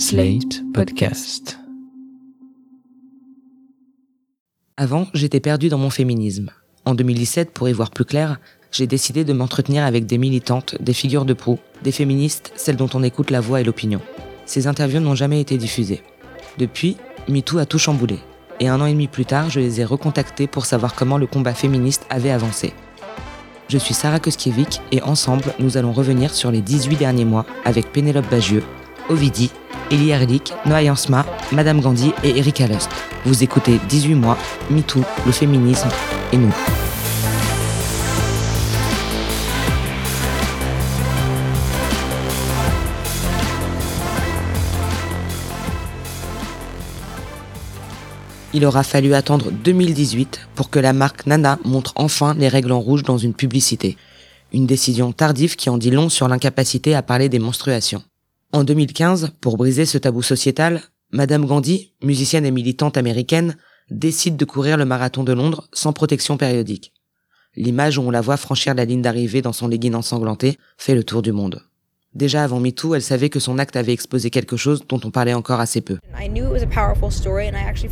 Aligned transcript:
Slate 0.00 0.62
Podcast. 0.72 1.58
Avant, 4.78 5.06
j'étais 5.12 5.40
perdu 5.40 5.68
dans 5.68 5.76
mon 5.76 5.90
féminisme. 5.90 6.52
En 6.86 6.94
2017, 6.94 7.50
pour 7.50 7.68
y 7.68 7.74
voir 7.74 7.90
plus 7.90 8.06
clair, 8.06 8.40
j'ai 8.72 8.86
décidé 8.86 9.24
de 9.24 9.34
m'entretenir 9.34 9.84
avec 9.84 10.06
des 10.06 10.16
militantes, 10.16 10.74
des 10.80 10.94
figures 10.94 11.26
de 11.26 11.34
proue, 11.34 11.58
des 11.82 11.92
féministes, 11.92 12.50
celles 12.56 12.76
dont 12.76 12.88
on 12.94 13.02
écoute 13.02 13.30
la 13.30 13.42
voix 13.42 13.60
et 13.60 13.64
l'opinion. 13.64 14.00
Ces 14.46 14.66
interviews 14.66 15.00
n'ont 15.00 15.14
jamais 15.14 15.38
été 15.38 15.58
diffusées. 15.58 16.02
Depuis, 16.56 16.96
MeToo 17.28 17.58
a 17.58 17.66
tout 17.66 17.78
chamboulé. 17.78 18.20
Et 18.58 18.68
un 18.68 18.80
an 18.80 18.86
et 18.86 18.92
demi 18.92 19.06
plus 19.06 19.26
tard, 19.26 19.50
je 19.50 19.60
les 19.60 19.82
ai 19.82 19.84
recontactées 19.84 20.46
pour 20.46 20.64
savoir 20.64 20.94
comment 20.94 21.18
le 21.18 21.26
combat 21.26 21.52
féministe 21.52 22.06
avait 22.08 22.30
avancé. 22.30 22.72
Je 23.68 23.76
suis 23.76 23.94
Sarah 23.94 24.18
Koskiewicz 24.18 24.80
et 24.92 25.02
ensemble, 25.02 25.52
nous 25.58 25.76
allons 25.76 25.92
revenir 25.92 26.32
sur 26.32 26.50
les 26.50 26.62
18 26.62 26.96
derniers 26.96 27.26
mois 27.26 27.44
avec 27.66 27.92
Pénélope 27.92 28.30
Bagieux, 28.30 28.64
Ovidi, 29.10 29.50
Elie 29.90 30.10
Erlich, 30.10 30.52
Noah 30.66 30.82
Jansma, 30.84 31.26
Madame 31.52 31.80
Gandhi 31.80 32.12
et 32.22 32.38
Erika 32.38 32.66
Lust. 32.66 32.88
Vous 33.24 33.42
écoutez 33.42 33.78
18 33.88 34.14
mois, 34.14 34.38
MeToo, 34.70 35.02
le 35.26 35.32
féminisme 35.32 35.88
et 36.32 36.36
nous. 36.36 36.54
Il 48.52 48.64
aura 48.64 48.82
fallu 48.82 49.14
attendre 49.14 49.50
2018 49.50 50.48
pour 50.54 50.70
que 50.70 50.80
la 50.80 50.92
marque 50.92 51.26
Nana 51.26 51.58
montre 51.64 51.92
enfin 51.94 52.34
les 52.34 52.48
règles 52.48 52.72
en 52.72 52.80
rouge 52.80 53.04
dans 53.04 53.18
une 53.18 53.34
publicité. 53.34 53.96
Une 54.52 54.66
décision 54.66 55.12
tardive 55.12 55.54
qui 55.54 55.70
en 55.70 55.78
dit 55.78 55.92
long 55.92 56.08
sur 56.08 56.26
l'incapacité 56.26 56.96
à 56.96 57.02
parler 57.02 57.28
des 57.28 57.38
menstruations. 57.38 58.02
En 58.52 58.64
2015, 58.64 59.34
pour 59.40 59.56
briser 59.56 59.86
ce 59.86 59.96
tabou 59.96 60.22
sociétal, 60.22 60.82
Madame 61.12 61.46
Gandhi, 61.46 61.92
musicienne 62.02 62.44
et 62.44 62.50
militante 62.50 62.96
américaine, 62.96 63.56
décide 63.90 64.36
de 64.36 64.44
courir 64.44 64.76
le 64.76 64.84
marathon 64.84 65.22
de 65.22 65.32
Londres 65.32 65.68
sans 65.72 65.92
protection 65.92 66.36
périodique. 66.36 66.92
L'image 67.54 67.98
où 67.98 68.02
on 68.02 68.10
la 68.10 68.20
voit 68.20 68.36
franchir 68.36 68.74
la 68.74 68.84
ligne 68.84 69.02
d'arrivée 69.02 69.40
dans 69.40 69.52
son 69.52 69.68
legging 69.68 69.94
ensanglanté 69.94 70.58
fait 70.78 70.96
le 70.96 71.04
tour 71.04 71.22
du 71.22 71.30
monde. 71.30 71.62
Déjà 72.14 72.42
avant 72.42 72.58
MeToo, 72.58 72.96
elle 72.96 73.02
savait 73.02 73.28
que 73.28 73.38
son 73.38 73.56
acte 73.60 73.76
avait 73.76 73.92
exposé 73.92 74.30
quelque 74.30 74.56
chose 74.56 74.82
dont 74.88 75.00
on 75.04 75.12
parlait 75.12 75.34
encore 75.34 75.60
assez 75.60 75.80
peu. 75.80 75.98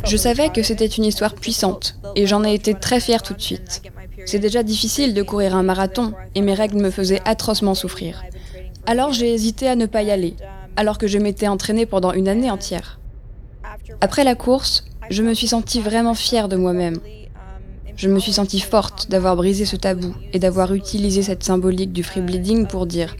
Je 0.03 0.17
savais 0.17 0.49
que 0.49 0.61
c'était 0.61 0.87
une 0.87 1.05
histoire 1.05 1.35
puissante 1.35 1.97
et 2.17 2.27
j'en 2.27 2.43
ai 2.43 2.53
été 2.53 2.73
très 2.73 2.99
fière 2.99 3.23
tout 3.23 3.33
de 3.33 3.41
suite. 3.41 3.81
C'est 4.25 4.39
déjà 4.39 4.61
difficile 4.63 5.13
de 5.13 5.23
courir 5.23 5.55
un 5.55 5.63
marathon 5.63 6.13
et 6.35 6.41
mes 6.41 6.53
règles 6.53 6.81
me 6.81 6.91
faisaient 6.91 7.21
atrocement 7.23 7.75
souffrir. 7.75 8.21
Alors 8.85 9.13
j'ai 9.13 9.33
hésité 9.33 9.67
à 9.67 9.75
ne 9.75 9.85
pas 9.85 10.01
y 10.01 10.11
aller, 10.11 10.35
alors 10.75 10.97
que 10.97 11.07
je 11.07 11.17
m'étais 11.17 11.47
entraînée 11.47 11.85
pendant 11.85 12.13
une 12.13 12.27
année 12.27 12.51
entière. 12.51 12.99
Après 14.01 14.23
la 14.23 14.35
course, 14.35 14.85
je 15.09 15.23
me 15.23 15.33
suis 15.33 15.47
sentie 15.47 15.81
vraiment 15.81 16.13
fière 16.13 16.47
de 16.47 16.55
moi-même. 16.55 16.99
Je 17.95 18.07
me 18.07 18.19
suis 18.19 18.33
sentie 18.33 18.61
forte 18.61 19.09
d'avoir 19.09 19.35
brisé 19.35 19.65
ce 19.65 19.75
tabou 19.75 20.13
et 20.31 20.39
d'avoir 20.39 20.73
utilisé 20.73 21.21
cette 21.21 21.43
symbolique 21.43 21.91
du 21.91 22.03
free 22.03 22.21
bleeding 22.21 22.65
pour 22.65 22.85
dire 22.85 23.15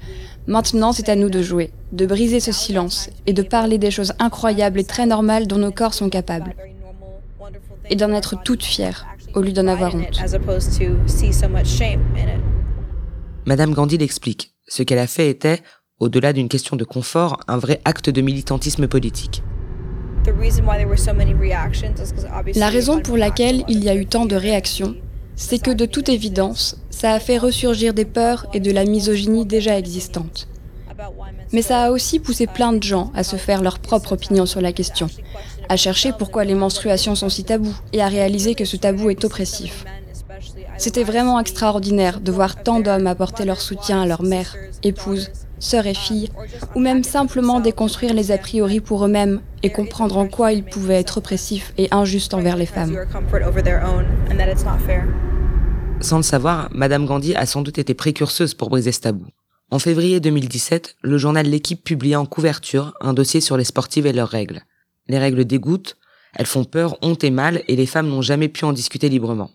Maintenant, 0.47 0.93
c'est 0.93 1.09
à 1.09 1.15
nous 1.15 1.29
de 1.29 1.41
jouer, 1.41 1.71
de 1.91 2.05
briser 2.05 2.39
ce 2.39 2.51
silence 2.51 3.09
et 3.27 3.33
de 3.33 3.43
parler 3.43 3.77
des 3.77 3.91
choses 3.91 4.13
incroyables 4.19 4.79
et 4.79 4.83
très 4.83 5.05
normales 5.05 5.47
dont 5.47 5.57
nos 5.57 5.71
corps 5.71 5.93
sont 5.93 6.09
capables. 6.09 6.55
Et 7.89 7.95
d'en 7.95 8.11
être 8.13 8.41
toutes 8.43 8.63
fières, 8.63 9.05
au 9.35 9.41
lieu 9.41 9.51
d'en 9.51 9.67
avoir 9.67 9.93
honte. 9.95 10.19
Madame 13.45 13.73
Gandhi 13.73 13.97
l'explique. 13.97 14.55
Ce 14.67 14.83
qu'elle 14.83 14.99
a 14.99 15.07
fait 15.07 15.29
était, 15.29 15.61
au-delà 15.99 16.33
d'une 16.33 16.49
question 16.49 16.75
de 16.75 16.83
confort, 16.83 17.39
un 17.47 17.57
vrai 17.57 17.81
acte 17.85 18.09
de 18.09 18.21
militantisme 18.21 18.87
politique. 18.87 19.43
La 22.55 22.69
raison 22.69 23.01
pour 23.01 23.17
laquelle 23.17 23.63
il 23.67 23.83
y 23.83 23.89
a 23.89 23.95
eu 23.95 24.05
tant 24.05 24.25
de 24.25 24.35
réactions, 24.35 24.95
c'est 25.35 25.59
que 25.59 25.71
de 25.71 25.85
toute 25.85 26.09
évidence, 26.09 26.77
ça 26.89 27.13
a 27.13 27.19
fait 27.19 27.37
ressurgir 27.37 27.93
des 27.93 28.05
peurs 28.05 28.45
et 28.53 28.59
de 28.59 28.71
la 28.71 28.85
misogynie 28.85 29.45
déjà 29.45 29.77
existantes. 29.77 30.47
Mais 31.53 31.61
ça 31.61 31.83
a 31.83 31.91
aussi 31.91 32.19
poussé 32.19 32.45
plein 32.45 32.73
de 32.73 32.83
gens 32.83 33.11
à 33.15 33.23
se 33.23 33.37
faire 33.37 33.61
leur 33.61 33.79
propre 33.79 34.11
opinion 34.13 34.45
sur 34.45 34.61
la 34.61 34.73
question, 34.73 35.07
à 35.69 35.77
chercher 35.77 36.11
pourquoi 36.11 36.43
les 36.43 36.55
menstruations 36.55 37.15
sont 37.15 37.29
si 37.29 37.43
tabous 37.43 37.75
et 37.93 38.01
à 38.01 38.07
réaliser 38.07 38.53
que 38.53 38.65
ce 38.65 38.75
tabou 38.77 39.09
est 39.09 39.23
oppressif. 39.23 39.85
C'était 40.77 41.03
vraiment 41.03 41.39
extraordinaire 41.39 42.19
de 42.19 42.31
voir 42.31 42.61
tant 42.61 42.79
d'hommes 42.79 43.07
apporter 43.07 43.45
leur 43.45 43.61
soutien 43.61 44.01
à 44.01 44.05
leur 44.05 44.23
mère, 44.23 44.55
épouse, 44.83 45.29
sœurs 45.59 45.87
et 45.87 45.93
filles, 45.93 46.29
ou 46.75 46.79
même 46.79 47.03
simplement 47.03 47.59
déconstruire 47.59 48.13
les 48.13 48.31
a 48.31 48.37
priori 48.37 48.79
pour 48.79 49.05
eux-mêmes 49.05 49.41
et 49.63 49.71
comprendre 49.71 50.17
en 50.17 50.27
quoi 50.27 50.53
ils 50.53 50.63
pouvaient 50.63 50.95
être 50.99 51.17
oppressifs 51.17 51.73
et 51.77 51.87
injustes 51.91 52.33
envers 52.33 52.55
les 52.55 52.65
femmes. 52.65 52.97
Sans 56.01 56.17
le 56.17 56.23
savoir, 56.23 56.69
Madame 56.71 57.05
Gandhi 57.05 57.35
a 57.35 57.45
sans 57.45 57.61
doute 57.61 57.77
été 57.77 57.93
précurseuse 57.93 58.53
pour 58.53 58.69
briser 58.69 58.91
ce 58.91 59.01
tabou. 59.01 59.25
En 59.71 59.79
février 59.79 60.19
2017, 60.19 60.95
le 61.01 61.17
journal 61.17 61.45
L'équipe 61.45 61.83
publiait 61.83 62.15
en 62.15 62.25
couverture 62.25 62.93
un 63.01 63.13
dossier 63.13 63.41
sur 63.41 63.57
les 63.57 63.63
sportives 63.63 64.07
et 64.07 64.13
leurs 64.13 64.29
règles. 64.29 64.63
Les 65.07 65.19
règles 65.19 65.45
dégoûtent, 65.45 65.97
elles 66.35 66.45
font 66.45 66.63
peur, 66.63 66.97
honte 67.01 67.23
et 67.23 67.31
mal, 67.31 67.63
et 67.67 67.75
les 67.75 67.85
femmes 67.85 68.07
n'ont 68.07 68.21
jamais 68.21 68.49
pu 68.49 68.65
en 68.65 68.73
discuter 68.73 69.09
librement. 69.09 69.51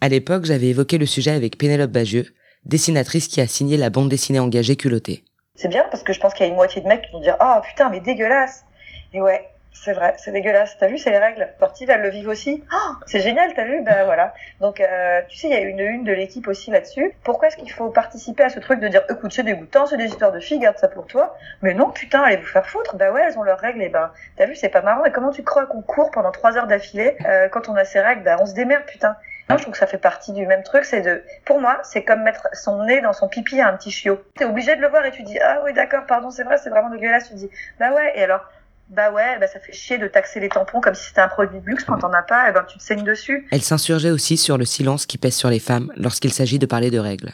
À 0.00 0.08
l'époque, 0.08 0.44
j'avais 0.44 0.68
évoqué 0.68 0.98
le 0.98 1.06
sujet 1.06 1.30
avec 1.30 1.58
Pénélope 1.58 1.90
Bagieux, 1.90 2.26
dessinatrice 2.66 3.28
qui 3.28 3.40
a 3.40 3.46
signé 3.46 3.76
la 3.76 3.90
bande 3.90 4.08
dessinée 4.08 4.40
engagée 4.40 4.76
culottée. 4.76 5.24
C'est 5.56 5.68
bien 5.68 5.84
parce 5.90 6.02
que 6.02 6.12
je 6.12 6.20
pense 6.20 6.34
qu'il 6.34 6.44
y 6.44 6.48
a 6.48 6.50
une 6.50 6.56
moitié 6.56 6.82
de 6.82 6.88
mecs 6.88 7.02
qui 7.02 7.12
vont 7.12 7.20
dire 7.20 7.36
oh, 7.40 7.60
putain, 7.62 7.88
mais 7.90 8.00
dégueulasse 8.00 8.64
Et 9.12 9.20
ouais, 9.20 9.48
c'est 9.72 9.92
vrai, 9.92 10.14
c'est 10.16 10.32
dégueulasse. 10.32 10.76
T'as 10.78 10.86
vu, 10.86 10.98
c'est 10.98 11.10
les 11.10 11.18
règles 11.18 11.48
sportives, 11.56 11.90
elles 11.90 12.00
le 12.00 12.08
vivent 12.08 12.28
aussi. 12.28 12.64
Oh, 12.72 12.92
c'est 13.06 13.20
génial, 13.20 13.52
t'as 13.54 13.64
vu? 13.64 13.82
Ben 13.82 14.04
voilà. 14.04 14.32
Donc, 14.60 14.80
euh, 14.80 15.20
tu 15.28 15.36
sais, 15.36 15.48
il 15.48 15.52
y 15.52 15.56
a 15.56 15.60
une 15.60 15.78
une 15.78 16.04
de 16.04 16.12
l'équipe 16.12 16.48
aussi 16.48 16.70
là-dessus. 16.70 17.14
Pourquoi 17.22 17.48
est-ce 17.48 17.56
qu'il 17.56 17.70
faut 17.70 17.90
participer 17.90 18.44
à 18.44 18.48
ce 18.48 18.60
truc 18.60 18.80
de 18.80 18.88
dire, 18.88 19.02
écoute, 19.10 19.32
c'est 19.32 19.42
dégoûtant, 19.42 19.86
c'est 19.86 19.96
des 19.96 20.06
histoires 20.06 20.32
de 20.32 20.40
filles, 20.40 20.58
garde 20.58 20.78
ça 20.78 20.88
pour 20.88 21.06
toi. 21.06 21.36
Mais 21.60 21.74
non, 21.74 21.90
putain, 21.90 22.22
allez 22.22 22.36
vous 22.36 22.46
faire 22.46 22.66
foutre. 22.66 22.96
Bah 22.96 23.12
ouais, 23.12 23.22
elles 23.28 23.38
ont 23.38 23.42
leurs 23.42 23.58
règles. 23.58 23.82
Et 23.82 23.88
ben, 23.90 24.10
t'as 24.36 24.46
vu, 24.46 24.54
c'est 24.54 24.70
pas 24.70 24.82
marrant. 24.82 25.04
Et 25.04 25.12
comment 25.12 25.30
tu 25.30 25.42
crois 25.42 25.66
qu'on 25.66 25.82
court 25.82 26.10
pendant 26.10 26.32
trois 26.32 26.56
heures 26.56 26.66
d'affilée 26.66 27.16
euh, 27.26 27.48
quand 27.48 27.68
on 27.68 27.74
a 27.74 27.84
ses 27.84 28.00
règles? 28.00 28.22
Ben 28.22 28.38
on 28.40 28.46
se 28.46 28.54
démerde, 28.54 28.84
putain. 28.86 29.16
Je 29.50 29.56
trouve 29.56 29.72
que 29.72 29.78
ça 29.78 29.86
fait 29.86 29.98
partie 29.98 30.32
du 30.32 30.46
même 30.46 30.62
truc. 30.62 30.84
C'est 30.84 31.02
de, 31.02 31.22
pour 31.44 31.60
moi, 31.60 31.78
c'est 31.84 32.02
comme 32.02 32.22
mettre 32.22 32.48
son 32.54 32.84
nez 32.84 33.00
dans 33.00 33.12
son 33.12 33.28
pipi 33.28 33.60
à 33.60 33.68
un 33.68 33.76
petit 33.76 33.90
chiot. 33.90 34.20
T'es 34.36 34.44
obligé 34.44 34.74
de 34.76 34.80
le 34.80 34.88
voir 34.88 35.04
et 35.04 35.10
tu 35.10 35.22
dis, 35.22 35.38
ah 35.38 35.60
oui, 35.64 35.72
d'accord, 35.72 36.06
pardon, 36.06 36.30
c'est 36.30 36.44
vrai, 36.44 36.58
c'est 36.58 36.70
vraiment 36.70 36.90
dégueulasse. 36.90 37.28
Tu 37.28 37.34
dis, 37.34 37.50
bah 37.78 37.92
ouais. 37.92 38.12
Et 38.16 38.24
alors, 38.24 38.40
bah 38.88 39.10
ouais, 39.10 39.38
bah 39.38 39.46
ça 39.46 39.60
fait 39.60 39.72
chier 39.72 39.98
de 39.98 40.06
taxer 40.08 40.40
les 40.40 40.48
tampons 40.48 40.80
comme 40.80 40.94
si 40.94 41.08
c'était 41.08 41.20
un 41.20 41.28
produit 41.28 41.60
de 41.60 41.66
luxe 41.66 41.84
quand 41.84 41.98
t'en 41.98 42.12
as 42.12 42.22
pas, 42.22 42.48
et 42.48 42.52
ben 42.52 42.64
tu 42.64 42.78
te 42.78 42.82
saignes 42.82 43.04
dessus. 43.04 43.46
Elle 43.50 43.62
s'insurgeait 43.62 44.10
aussi 44.10 44.36
sur 44.36 44.58
le 44.58 44.64
silence 44.64 45.06
qui 45.06 45.18
pèse 45.18 45.34
sur 45.34 45.48
les 45.48 45.60
femmes 45.60 45.90
lorsqu'il 45.96 46.32
s'agit 46.32 46.58
de 46.58 46.66
parler 46.66 46.90
de 46.90 46.98
règles. 46.98 47.32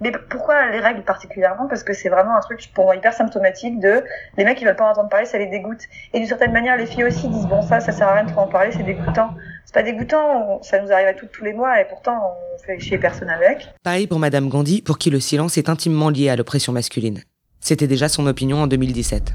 Mais 0.00 0.12
pourquoi 0.28 0.70
les 0.70 0.80
règles 0.80 1.02
particulièrement? 1.02 1.66
Parce 1.68 1.82
que 1.82 1.92
c'est 1.92 2.08
vraiment 2.08 2.36
un 2.36 2.40
truc 2.40 2.70
pour 2.74 2.84
moi 2.84 2.96
hyper 2.96 3.14
symptomatique 3.14 3.80
de 3.80 4.02
les 4.36 4.44
mecs 4.44 4.58
qui 4.58 4.64
veulent 4.64 4.76
pas 4.76 4.90
entendre 4.90 5.08
parler, 5.08 5.26
ça 5.26 5.38
les 5.38 5.46
dégoûte. 5.46 5.80
Et 6.12 6.18
d'une 6.18 6.28
certaine 6.28 6.52
manière, 6.52 6.76
les 6.76 6.86
filles 6.86 7.04
aussi 7.04 7.28
disent 7.28 7.46
bon 7.46 7.62
ça, 7.62 7.80
ça 7.80 7.92
sert 7.92 8.08
à 8.08 8.14
rien 8.14 8.24
de 8.24 8.30
trop 8.30 8.42
en 8.42 8.48
parler, 8.48 8.72
c'est 8.72 8.82
dégoûtant. 8.82 9.30
C'est 9.64 9.74
pas 9.74 9.82
dégoûtant, 9.82 10.62
ça 10.62 10.80
nous 10.80 10.92
arrive 10.92 11.08
à 11.08 11.14
toutes 11.14 11.32
tous 11.32 11.44
les 11.44 11.52
mois 11.52 11.80
et 11.80 11.84
pourtant 11.86 12.36
on 12.54 12.58
fait 12.64 12.78
chier 12.78 12.98
personne 12.98 13.30
avec. 13.30 13.68
Pareil 13.82 14.06
pour 14.06 14.18
Madame 14.18 14.48
Gandhi, 14.48 14.82
pour 14.82 14.98
qui 14.98 15.10
le 15.10 15.20
silence 15.20 15.58
est 15.58 15.68
intimement 15.68 16.10
lié 16.10 16.28
à 16.28 16.36
l'oppression 16.36 16.72
masculine. 16.72 17.22
C'était 17.60 17.86
déjà 17.88 18.08
son 18.08 18.26
opinion 18.26 18.58
en 18.58 18.66
2017. 18.66 19.34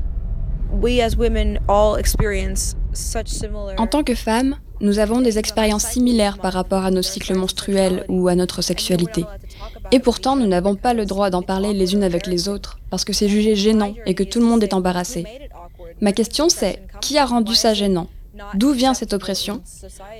En 3.77 3.87
tant 3.87 4.03
que 4.03 4.15
femmes, 4.15 4.55
nous 4.81 4.99
avons 4.99 5.21
des 5.21 5.37
expériences 5.37 5.85
similaires 5.85 6.37
par 6.39 6.53
rapport 6.53 6.83
à 6.83 6.91
nos 6.91 7.01
cycles 7.01 7.35
menstruels 7.35 8.05
ou 8.09 8.27
à 8.27 8.35
notre 8.35 8.61
sexualité. 8.61 9.25
Et 9.91 9.99
pourtant, 9.99 10.35
nous 10.35 10.47
n'avons 10.47 10.75
pas 10.75 10.93
le 10.93 11.05
droit 11.05 11.29
d'en 11.29 11.41
parler 11.41 11.73
les 11.73 11.93
unes 11.93 12.03
avec 12.03 12.27
les 12.27 12.49
autres, 12.49 12.79
parce 12.89 13.05
que 13.05 13.13
c'est 13.13 13.29
jugé 13.29 13.55
gênant 13.55 13.93
et 14.05 14.15
que 14.15 14.23
tout 14.23 14.39
le 14.39 14.45
monde 14.45 14.63
est 14.63 14.73
embarrassé. 14.73 15.25
Ma 16.01 16.11
question 16.11 16.49
c'est, 16.49 16.81
qui 16.99 17.17
a 17.17 17.25
rendu 17.25 17.53
ça 17.55 17.73
gênant? 17.73 18.07
D'où 18.55 18.71
vient 18.71 18.93
cette 18.93 19.13
oppression? 19.13 19.61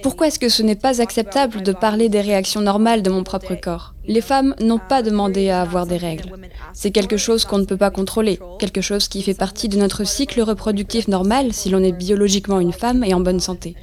Pourquoi 0.04 0.28
est-ce 0.28 0.38
que 0.38 0.50
ce 0.50 0.62
n'est 0.62 0.76
pas 0.76 1.02
acceptable 1.02 1.64
de 1.64 1.72
parler 1.72 2.10
des 2.10 2.22
réactions 2.22 2.62
normales 2.62 3.02
de 3.02 3.10
mon 3.10 3.24
propre 3.24 3.56
corps? 3.56 3.96
Les 4.06 4.22
femmes 4.22 4.54
n'ont 4.60 4.80
pas 4.80 5.02
demandé 5.02 5.50
à 5.50 5.62
avoir 5.62 5.88
des 5.88 5.98
règles. 5.98 6.38
C'est 6.74 6.92
quelque 6.92 7.18
chose 7.18 7.46
qu'on 7.46 7.58
ne 7.58 7.66
peut 7.66 7.78
pas 7.78 7.90
contrôler, 7.90 8.40
quelque 8.60 8.82
chose 8.82 9.08
qui 9.08 9.24
fait 9.24 9.34
partie 9.34 9.70
de 9.70 9.78
notre 9.78 10.04
cycle 10.04 10.42
reproductif 10.42 11.08
normal 11.08 11.54
si 11.54 11.70
l'on 11.70 11.84
est 11.84 11.94
biologiquement 11.94 12.60
une 12.60 12.74
femme 12.74 13.04
et 13.04 13.14
en 13.14 13.22
bonne 13.22 13.40
santé. 13.40 13.76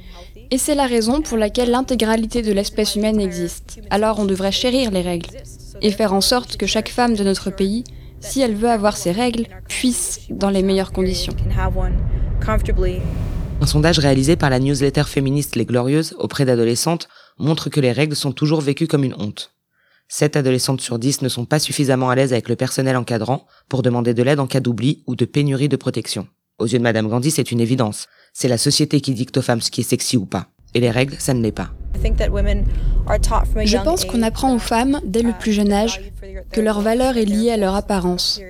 Et 0.51 0.57
c'est 0.57 0.73
la 0.73 0.87
raison 0.87 1.21
pour 1.21 1.37
laquelle 1.37 1.69
l'intégralité 1.69 2.41
de 2.41 2.51
l'espèce 2.51 2.95
humaine 2.95 3.19
existe. 3.19 3.79
Alors 3.91 4.17
on 4.17 4.25
devrait 4.25 4.51
chérir 4.51 4.89
les 4.89 5.01
règles 5.01 5.29
et 5.81 5.91
faire 5.91 6.11
en 6.11 6.21
sorte 6.21 6.57
que 6.57 6.65
chaque 6.65 6.89
femme 6.89 7.15
de 7.15 7.23
notre 7.23 7.51
pays, 7.51 7.83
si 8.19 8.41
elle 8.41 8.55
veut 8.55 8.69
avoir 8.69 8.97
ses 8.97 9.11
règles, 9.11 9.45
puisse 9.67 10.21
dans 10.31 10.49
les 10.49 10.63
meilleures 10.63 10.91
conditions. 10.91 11.35
Un 13.61 13.65
sondage 13.67 13.99
réalisé 13.99 14.35
par 14.35 14.49
la 14.49 14.59
newsletter 14.59 15.03
féministe 15.03 15.55
Les 15.55 15.65
Glorieuses 15.65 16.15
auprès 16.17 16.45
d'adolescentes 16.45 17.09
montre 17.37 17.69
que 17.69 17.79
les 17.79 17.91
règles 17.91 18.15
sont 18.15 18.31
toujours 18.31 18.61
vécues 18.61 18.87
comme 18.87 19.03
une 19.03 19.15
honte. 19.19 19.53
7 20.07 20.35
adolescentes 20.35 20.81
sur 20.81 20.97
10 20.97 21.21
ne 21.21 21.29
sont 21.29 21.45
pas 21.45 21.59
suffisamment 21.59 22.09
à 22.09 22.15
l'aise 22.15 22.33
avec 22.33 22.49
le 22.49 22.55
personnel 22.55 22.97
encadrant 22.97 23.45
pour 23.67 23.83
demander 23.83 24.15
de 24.15 24.23
l'aide 24.23 24.39
en 24.39 24.47
cas 24.47 24.61
d'oubli 24.61 25.03
ou 25.05 25.15
de 25.15 25.25
pénurie 25.25 25.69
de 25.69 25.75
protection. 25.75 26.27
Aux 26.59 26.67
yeux 26.67 26.77
de 26.77 26.83
Madame 26.83 27.07
Gandhi, 27.07 27.31
c'est 27.31 27.51
une 27.51 27.61
évidence. 27.61 28.07
C'est 28.33 28.49
la 28.49 28.57
société 28.57 28.99
qui 28.99 29.13
dicte 29.13 29.37
aux 29.37 29.41
femmes 29.41 29.61
ce 29.61 29.71
qui 29.71 29.81
est 29.81 29.85
sexy 29.85 30.17
ou 30.17 30.25
pas. 30.25 30.47
Et 30.73 30.81
les 30.81 30.91
règles, 30.91 31.15
ça 31.17 31.33
ne 31.33 31.41
l'est 31.41 31.53
pas. 31.53 31.71
Je 33.63 33.83
pense 33.83 34.05
qu'on 34.05 34.21
apprend 34.21 34.53
aux 34.53 34.59
femmes, 34.59 34.99
dès 35.05 35.21
le 35.21 35.31
plus 35.39 35.53
jeune 35.53 35.71
âge, 35.71 36.01
que 36.51 36.61
leur 36.61 36.81
valeur 36.81 37.17
est 37.17 37.25
liée 37.25 37.51
à 37.51 37.57
leur 37.57 37.75
apparence. 37.75 38.41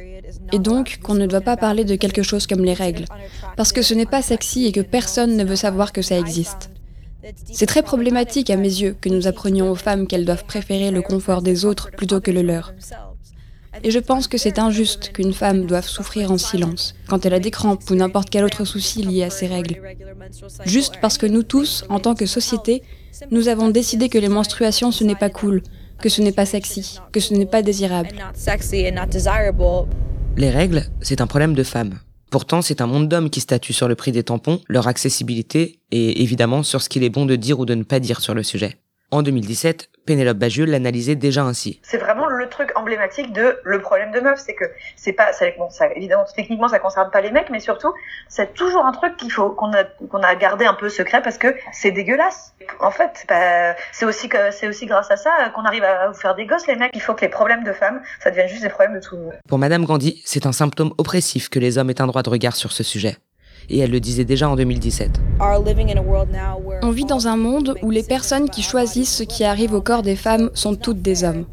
Et 0.51 0.59
donc 0.59 0.99
qu'on 1.03 1.13
ne 1.13 1.27
doit 1.27 1.41
pas 1.41 1.55
parler 1.55 1.85
de 1.85 1.95
quelque 1.95 2.23
chose 2.23 2.47
comme 2.47 2.65
les 2.65 2.73
règles, 2.73 3.05
parce 3.55 3.71
que 3.71 3.83
ce 3.83 3.93
n'est 3.93 4.05
pas 4.05 4.21
sexy 4.21 4.65
et 4.65 4.71
que 4.71 4.81
personne 4.81 5.37
ne 5.37 5.43
veut 5.43 5.55
savoir 5.55 5.91
que 5.93 6.01
ça 6.01 6.17
existe. 6.17 6.71
C'est 7.51 7.65
très 7.65 7.83
problématique 7.83 8.49
à 8.49 8.55
mes 8.55 8.63
yeux 8.81 8.95
que 8.99 9.09
nous 9.09 9.27
apprenions 9.27 9.69
aux 9.69 9.75
femmes 9.75 10.07
qu'elles 10.07 10.25
doivent 10.25 10.45
préférer 10.45 10.89
le 10.89 11.01
confort 11.01 11.41
des 11.41 11.65
autres 11.65 11.91
plutôt 11.91 12.21
que 12.21 12.31
le 12.31 12.41
leur. 12.41 12.73
Et 13.83 13.91
je 13.91 13.99
pense 13.99 14.27
que 14.27 14.37
c'est 14.37 14.59
injuste 14.59 15.11
qu'une 15.13 15.33
femme 15.33 15.65
doive 15.65 15.87
souffrir 15.87 16.31
en 16.31 16.37
silence 16.37 16.95
quand 17.07 17.25
elle 17.25 17.33
a 17.33 17.39
des 17.39 17.51
crampes 17.51 17.89
ou 17.89 17.95
n'importe 17.95 18.29
quel 18.29 18.43
autre 18.43 18.65
souci 18.65 19.03
lié 19.03 19.23
à 19.23 19.29
ses 19.29 19.47
règles. 19.47 19.79
Juste 20.65 20.95
parce 21.01 21.17
que 21.17 21.25
nous 21.25 21.43
tous, 21.43 21.85
en 21.89 21.99
tant 21.99 22.15
que 22.15 22.25
société, 22.25 22.83
nous 23.31 23.47
avons 23.47 23.69
décidé 23.69 24.09
que 24.09 24.17
les 24.17 24.29
menstruations 24.29 24.91
ce 24.91 25.03
n'est 25.03 25.15
pas 25.15 25.29
cool, 25.29 25.61
que 26.01 26.09
ce 26.09 26.21
n'est 26.21 26.31
pas 26.31 26.45
sexy, 26.45 26.99
que 27.11 27.19
ce 27.19 27.33
n'est 27.33 27.45
pas 27.45 27.61
désirable. 27.61 28.09
Les 30.37 30.49
règles, 30.49 30.85
c'est 31.01 31.21
un 31.21 31.27
problème 31.27 31.53
de 31.53 31.63
femmes. 31.63 31.99
Pourtant, 32.31 32.61
c'est 32.61 32.81
un 32.81 32.87
monde 32.87 33.09
d'hommes 33.09 33.29
qui 33.29 33.39
statue 33.39 33.73
sur 33.73 33.87
le 33.87 33.95
prix 33.95 34.11
des 34.11 34.23
tampons, 34.23 34.61
leur 34.67 34.87
accessibilité 34.87 35.79
et 35.91 36.21
évidemment 36.21 36.61
sur 36.61 36.81
ce 36.81 36.89
qu'il 36.89 37.03
est 37.03 37.09
bon 37.09 37.25
de 37.25 37.35
dire 37.35 37.59
ou 37.59 37.65
de 37.65 37.73
ne 37.73 37.83
pas 37.83 37.99
dire 37.99 38.21
sur 38.21 38.35
le 38.35 38.43
sujet. 38.43 38.77
En 39.11 39.23
2017, 39.23 39.89
Pénélope 40.05 40.37
Bagieux 40.37 40.65
l'analysait 40.65 41.15
déjà 41.15 41.43
ainsi. 41.43 41.79
C'est 41.81 41.97
vraiment 41.97 42.27
le 42.27 42.47
truc 42.47 42.71
emblématique 42.75 43.33
de 43.33 43.59
le 43.63 43.81
problème 43.81 44.11
de 44.11 44.19
meuf, 44.19 44.39
c'est 44.39 44.53
que 44.53 44.65
c'est 44.95 45.13
pas, 45.13 45.33
ça, 45.33 45.45
bon, 45.57 45.69
ça, 45.71 45.87
évidemment, 45.95 46.25
techniquement, 46.35 46.67
ça 46.67 46.77
concerne 46.77 47.09
pas 47.09 47.21
les 47.21 47.31
mecs, 47.31 47.49
mais 47.49 47.59
surtout, 47.59 47.91
c'est 48.27 48.53
toujours 48.53 48.85
un 48.85 48.91
truc 48.91 49.17
qu'il 49.17 49.31
faut 49.31 49.49
qu'on 49.49 49.73
a 49.73 49.83
qu'on 49.83 50.21
a 50.21 50.35
gardé 50.35 50.65
un 50.65 50.75
peu 50.75 50.89
secret 50.89 51.23
parce 51.23 51.39
que 51.39 51.55
c'est 51.71 51.89
dégueulasse. 51.89 52.53
En 52.79 52.91
fait, 52.91 53.25
c'est 53.91 54.05
aussi 54.05 54.29
que 54.29 54.51
c'est 54.51 54.67
aussi 54.67 54.85
grâce 54.85 55.09
à 55.09 55.17
ça 55.17 55.31
qu'on 55.55 55.63
arrive 55.63 55.83
à 55.83 56.09
vous 56.09 56.13
faire 56.13 56.35
des 56.35 56.45
gosses, 56.45 56.67
les 56.67 56.75
mecs. 56.75 56.91
Il 56.93 57.01
faut 57.01 57.15
que 57.15 57.21
les 57.21 57.29
problèmes 57.29 57.63
de 57.63 57.73
femmes, 57.73 58.01
ça 58.19 58.29
devienne 58.29 58.47
juste 58.47 58.61
des 58.61 58.69
problèmes 58.69 58.99
de 58.99 59.03
tout. 59.03 59.17
Pour 59.47 59.57
Madame 59.57 59.85
Gandhi, 59.85 60.21
c'est 60.25 60.45
un 60.45 60.51
symptôme 60.51 60.93
oppressif 60.99 61.49
que 61.49 61.57
les 61.57 61.79
hommes 61.79 61.89
aient 61.89 62.01
un 62.01 62.07
droit 62.07 62.21
de 62.21 62.29
regard 62.29 62.55
sur 62.55 62.71
ce 62.71 62.83
sujet 62.83 63.17
et 63.69 63.79
elle 63.79 63.91
le 63.91 63.99
disait 63.99 64.25
déjà 64.25 64.49
en 64.49 64.55
2017. 64.55 65.19
On 66.81 66.91
vit 66.91 67.05
dans 67.05 67.27
un 67.27 67.37
monde 67.37 67.75
où 67.81 67.91
les 67.91 68.03
personnes 68.03 68.49
qui 68.49 68.61
choisissent 68.61 69.15
ce 69.15 69.23
qui 69.23 69.43
arrive 69.43 69.73
au 69.73 69.81
corps 69.81 70.03
des 70.03 70.15
femmes 70.15 70.49
sont 70.53 70.75
toutes 70.75 71.01
des 71.01 71.23
hommes. 71.23 71.45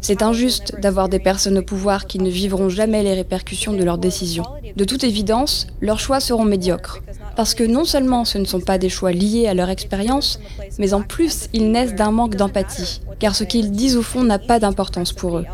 C'est 0.00 0.22
injuste 0.22 0.80
d'avoir 0.80 1.08
des 1.08 1.18
personnes 1.18 1.58
au 1.58 1.62
pouvoir 1.62 2.06
qui 2.06 2.18
ne 2.18 2.30
vivront 2.30 2.68
jamais 2.68 3.02
les 3.02 3.14
répercussions 3.14 3.72
de 3.72 3.84
leurs 3.84 3.98
décisions. 3.98 4.44
De 4.76 4.84
toute 4.84 5.04
évidence, 5.04 5.66
leurs 5.80 6.00
choix 6.00 6.20
seront 6.20 6.44
médiocres. 6.44 7.00
Parce 7.36 7.54
que 7.54 7.64
non 7.64 7.84
seulement 7.84 8.24
ce 8.24 8.38
ne 8.38 8.44
sont 8.44 8.60
pas 8.60 8.78
des 8.78 8.88
choix 8.88 9.12
liés 9.12 9.46
à 9.46 9.54
leur 9.54 9.68
expérience, 9.68 10.40
mais 10.78 10.94
en 10.94 11.02
plus 11.02 11.48
ils 11.52 11.70
naissent 11.70 11.94
d'un 11.94 12.10
manque 12.10 12.36
d'empathie, 12.36 13.00
car 13.18 13.34
ce 13.34 13.44
qu'ils 13.44 13.70
disent 13.70 13.96
au 13.96 14.02
fond 14.02 14.24
n'a 14.24 14.38
pas 14.38 14.58
d'importance 14.58 15.12
pour 15.12 15.38
eux. 15.38 15.46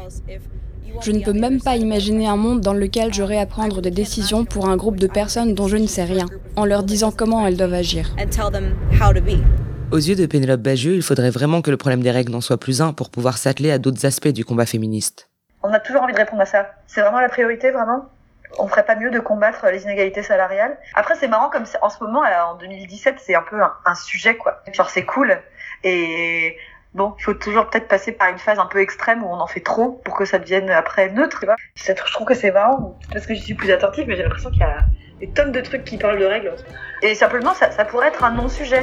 Je 1.01 1.13
ne 1.13 1.23
peux 1.23 1.33
même 1.33 1.61
pas 1.61 1.77
imaginer 1.77 2.27
un 2.27 2.37
monde 2.37 2.61
dans 2.61 2.73
lequel 2.73 3.13
j'aurais 3.13 3.39
à 3.39 3.47
prendre 3.47 3.81
des 3.81 3.91
décisions 3.91 4.45
pour 4.45 4.69
un 4.69 4.77
groupe 4.77 4.97
de 4.97 5.07
personnes 5.07 5.55
dont 5.55 5.69
je 5.69 5.77
ne 5.77 5.87
sais 5.87 6.05
rien, 6.05 6.27
en 6.57 6.65
leur 6.65 6.83
disant 6.83 7.11
comment 7.11 7.47
elles 7.47 7.57
doivent 7.57 7.75
agir. 7.75 8.15
Aux 9.93 9.97
yeux 9.97 10.17
de 10.17 10.27
Pénélope 10.27 10.61
Bagieux, 10.61 10.95
il 10.95 11.03
faudrait 11.03 11.31
vraiment 11.31 11.63
que 11.63 11.71
le 11.71 11.77
problème 11.77 12.03
des 12.03 12.11
règles 12.11 12.33
n'en 12.33 12.41
soit 12.41 12.59
plus 12.59 12.83
un 12.83 12.93
pour 12.93 13.11
pouvoir 13.11 13.39
s'atteler 13.39 13.71
à 13.71 13.79
d'autres 13.79 14.05
aspects 14.05 14.29
du 14.29 14.45
combat 14.45 14.67
féministe. 14.67 15.29
On 15.63 15.73
a 15.73 15.81
toujours 15.81 16.03
envie 16.03 16.13
de 16.13 16.19
répondre 16.19 16.43
à 16.43 16.47
ça. 16.47 16.67
C'est 16.87 17.01
vraiment 17.01 17.21
la 17.21 17.29
priorité, 17.29 17.71
vraiment 17.71 18.09
on 18.59 18.69
ferait 18.69 18.85
pas 18.85 18.97
mieux 18.97 19.11
de 19.11 19.19
combattre 19.19 19.67
les 19.67 19.83
inégalités 19.83 20.23
salariales. 20.23 20.79
Après, 20.95 21.15
c'est 21.17 21.29
marrant 21.29 21.51
comme 21.51 21.65
en 21.83 21.91
ce 21.91 22.03
moment, 22.03 22.23
en 22.23 22.55
2017, 22.57 23.17
c'est 23.19 23.35
un 23.35 23.43
peu 23.43 23.61
un, 23.61 23.73
un 23.85 23.95
sujet, 23.95 24.37
quoi. 24.37 24.63
Genre, 24.73 24.89
c'est 24.89 25.05
cool. 25.05 25.37
Et 25.85 26.57
Bon, 26.97 27.13
il 27.19 27.25
faut 27.25 27.35
toujours 27.35 27.69
peut-être 27.69 27.89
passer 27.89 28.11
par 28.11 28.31
une 28.31 28.39
phase 28.39 28.59
un 28.59 28.65
peu 28.65 28.81
extrême 28.81 29.23
où 29.23 29.27
on 29.27 29.39
en 29.39 29.47
fait 29.47 29.61
trop 29.61 30.01
pour 30.03 30.17
que 30.17 30.25
ça 30.25 30.39
devienne 30.39 30.71
après 30.71 31.11
neutre. 31.11 31.41
Tu 31.41 31.45
vois 31.45 31.57
je 31.75 32.13
trouve 32.15 32.27
que 32.27 32.33
c'est 32.33 32.51
marrant 32.51 32.99
parce 33.13 33.27
que 33.27 33.35
je 33.35 33.41
suis 33.43 33.53
plus 33.53 33.71
attentive, 33.71 34.07
mais 34.09 34.17
j'ai 34.17 34.23
l'impression 34.23 34.51
qu'il 34.51 34.61
y 34.61 34.63
a 34.63 34.79
des 35.21 35.29
tonnes 35.29 35.53
de 35.53 35.61
trucs 35.61 35.85
qui 35.85 35.99
parlent 35.99 36.19
de 36.19 36.25
règles. 36.25 36.55
Et 37.03 37.15
simplement, 37.15 37.53
ça, 37.53 37.71
ça 37.71 37.85
pourrait 37.85 38.09
être 38.09 38.25
un 38.25 38.31
non-sujet. 38.31 38.83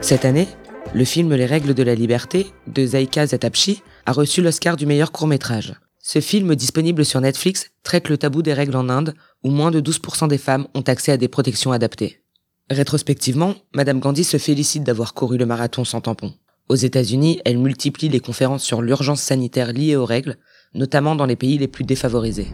Cette 0.00 0.24
année, 0.24 0.46
le 0.94 1.04
film 1.04 1.34
Les 1.34 1.46
règles 1.46 1.74
de 1.74 1.82
la 1.82 1.96
liberté 1.96 2.46
de 2.68 2.86
Zaika 2.86 3.26
Zatapchi 3.26 3.82
a 4.06 4.12
reçu 4.12 4.42
l'Oscar 4.42 4.76
du 4.76 4.86
meilleur 4.86 5.10
court-métrage. 5.10 5.74
Ce 6.04 6.20
film 6.20 6.56
disponible 6.56 7.04
sur 7.04 7.20
Netflix 7.20 7.70
traite 7.84 8.08
le 8.08 8.18
tabou 8.18 8.42
des 8.42 8.54
règles 8.54 8.74
en 8.74 8.88
Inde, 8.88 9.14
où 9.44 9.50
moins 9.50 9.70
de 9.70 9.80
12% 9.80 10.26
des 10.26 10.36
femmes 10.36 10.66
ont 10.74 10.80
accès 10.80 11.12
à 11.12 11.16
des 11.16 11.28
protections 11.28 11.70
adaptées. 11.70 12.24
Rétrospectivement, 12.70 13.54
Madame 13.72 14.00
Gandhi 14.00 14.24
se 14.24 14.36
félicite 14.36 14.82
d'avoir 14.82 15.14
couru 15.14 15.38
le 15.38 15.46
marathon 15.46 15.84
sans 15.84 16.00
tampon. 16.00 16.32
Aux 16.68 16.74
États-Unis, 16.74 17.40
elle 17.44 17.58
multiplie 17.58 18.08
les 18.08 18.18
conférences 18.18 18.64
sur 18.64 18.82
l'urgence 18.82 19.22
sanitaire 19.22 19.72
liée 19.72 19.94
aux 19.94 20.04
règles, 20.04 20.38
notamment 20.74 21.14
dans 21.14 21.26
les 21.26 21.36
pays 21.36 21.56
les 21.56 21.68
plus 21.68 21.84
défavorisés. 21.84 22.48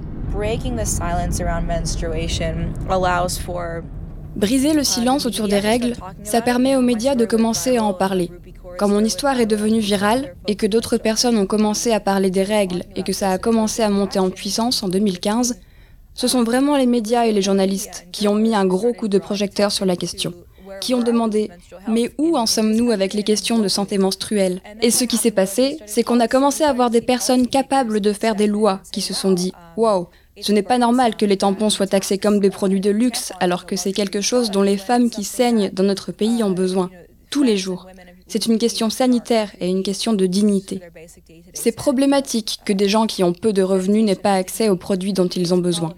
Briser 4.37 4.75
le 4.75 4.85
silence 4.85 5.25
autour 5.25 5.49
des 5.49 5.59
règles, 5.59 5.95
ça 6.23 6.43
permet 6.43 6.77
aux 6.77 6.83
médias 6.83 7.15
de 7.15 7.25
commencer 7.25 7.79
à 7.79 7.85
en 7.85 7.95
parler. 7.95 8.31
Quand 8.79 8.89
mon 8.89 9.05
histoire 9.05 9.41
est 9.41 9.47
devenue 9.47 9.81
virale 9.81 10.37
et 10.47 10.55
que 10.55 10.65
d'autres 10.67 10.99
personnes 10.99 11.37
ont 11.37 11.47
commencé 11.47 11.91
à 11.91 11.99
parler 11.99 12.31
des 12.31 12.45
règles 12.45 12.85
et 12.95 13.03
que 13.03 13.13
ça 13.13 13.33
a 13.33 13.39
commencé 13.39 13.83
à 13.83 13.91
monter 13.91 14.21
en 14.21 14.31
puissance 14.31 14.85
en 14.85 14.89
2015, 14.89 15.59
ce 16.15 16.29
sont 16.29 16.45
vraiment 16.45 16.77
les 16.77 16.87
médias 16.87 17.27
et 17.27 17.33
les 17.33 17.43
journalistes 17.43 18.07
qui 18.13 18.29
ont 18.29 18.37
mis 18.37 18.55
un 18.55 18.65
gros 18.65 18.93
coup 18.93 19.09
de 19.09 19.19
projecteur 19.19 19.73
sur 19.73 19.85
la 19.85 19.97
question, 19.97 20.33
qui 20.81 20.95
ont 20.95 21.03
demandé 21.03 21.51
mais 21.89 22.13
où 22.19 22.37
en 22.37 22.47
sommes-nous 22.47 22.93
avec 22.93 23.15
les 23.15 23.25
questions 23.25 23.59
de 23.59 23.67
santé 23.67 23.99
menstruelle? 23.99 24.61
Et 24.81 24.93
ce 24.93 25.03
qui 25.03 25.17
s'est 25.17 25.33
passé, 25.33 25.79
c'est 25.87 26.05
qu'on 26.05 26.21
a 26.21 26.29
commencé 26.29 26.63
à 26.63 26.71
avoir 26.71 26.91
des 26.91 27.01
personnes 27.01 27.49
capables 27.49 28.01
de 28.01 28.13
faire 28.13 28.37
des 28.37 28.47
lois 28.47 28.81
qui 28.93 29.01
se 29.01 29.13
sont 29.13 29.33
dit 29.33 29.53
waouh, 29.77 30.07
ce 30.41 30.53
n'est 30.53 30.63
pas 30.63 30.79
normal 30.79 31.17
que 31.17 31.27
les 31.27 31.39
tampons 31.39 31.71
soient 31.71 31.89
taxés 31.89 32.19
comme 32.19 32.39
des 32.39 32.51
produits 32.51 32.81
de 32.81 32.91
luxe 32.91 33.33
alors 33.41 33.67
que 33.67 33.75
c'est 33.75 33.93
quelque 33.93 34.21
chose 34.21 34.53
dont 34.53 34.63
les 34.63 34.77
femmes 34.77 35.11
qui 35.11 35.25
saignent 35.25 35.71
dans 35.73 35.83
notre 35.83 36.13
pays 36.13 36.45
ont 36.45 36.53
besoin, 36.53 36.91
tous 37.31 37.43
les 37.43 37.57
jours. 37.57 37.89
C'est 38.29 38.47
une 38.47 38.59
question 38.59 38.91
sanitaire 38.91 39.51
et 39.61 39.69
une 39.69 39.83
question 39.83 40.13
de 40.13 40.27
dignité. 40.27 40.81
C'est 41.55 41.73
problématique 41.73 42.61
que 42.65 42.73
des 42.73 42.89
gens 42.89 43.07
qui 43.07 43.25
ont 43.25 43.33
peu 43.33 43.53
de 43.53 43.63
revenus 43.63 44.05
n'aient 44.05 44.15
pas 44.15 44.35
accès 44.35 44.69
aux 44.69 44.77
produits 44.77 45.13
dont 45.15 45.29
ils 45.29 45.55
ont 45.55 45.59
besoin. 45.59 45.95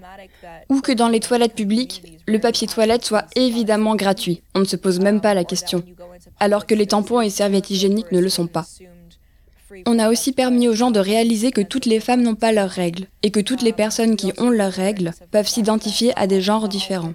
Ou 0.69 0.81
que 0.81 0.93
dans 0.93 1.09
les 1.09 1.21
toilettes 1.21 1.55
publiques, 1.55 2.21
le 2.27 2.39
papier 2.39 2.67
toilette 2.67 3.05
soit 3.05 3.27
évidemment 3.35 3.97
gratuit. 3.97 4.43
On 4.55 4.61
ne 4.61 4.65
se 4.65 4.77
pose 4.77 5.01
même 5.01 5.21
pas 5.21 5.35
la 5.35 5.45
question. 5.45 5.83
Alors 6.39 6.67
que 6.67 6.75
les 6.75 6.87
tampons 6.87 7.21
et 7.21 7.31
serviettes 7.31 7.71
hygiéniques 7.71 8.13
ne 8.13 8.21
le 8.21 8.29
sont 8.29 8.47
pas. 8.47 8.67
On 9.87 9.99
a 9.99 10.11
aussi 10.11 10.33
permis 10.33 10.69
aux 10.69 10.75
gens 10.75 10.91
de 10.91 11.01
réaliser 11.01 11.53
que 11.53 11.61
toutes 11.61 11.87
les 11.87 12.01
femmes 12.01 12.23
n'ont 12.23 12.35
pas 12.35 12.53
leurs 12.53 12.71
règles 12.71 13.07
et 13.23 13.31
que 13.31 13.41
toutes 13.41 13.63
les 13.63 13.73
personnes 13.73 14.17
qui 14.17 14.33
ont 14.39 14.51
leurs 14.51 14.73
règles 14.73 15.13
peuvent 15.31 15.49
s'identifier 15.49 16.13
à 16.17 16.27
des 16.27 16.41
genres 16.41 16.69
différents. 16.69 17.15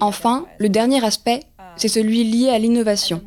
Enfin, 0.00 0.46
le 0.58 0.68
dernier 0.68 1.04
aspect, 1.04 1.44
c'est 1.76 1.88
celui 1.88 2.24
lié 2.24 2.50
à 2.50 2.58
l'innovation. 2.58 3.22